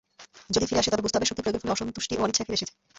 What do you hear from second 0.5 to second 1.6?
যদি ফিরে আসে তবে বুঝতে হবে শক্তি